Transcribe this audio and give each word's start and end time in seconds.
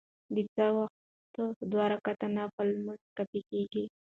د 0.33 0.37
څاښت 0.53 1.33
وخت 1.43 1.61
دوه 1.71 1.85
رکعته 1.93 2.27
نفل 2.37 2.67
لمونځ 2.77 3.03
کافي 3.17 3.41
کيږي. 3.49 3.85